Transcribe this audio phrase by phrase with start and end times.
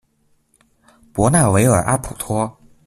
[1.13, 2.57] 博纳维尔阿普托。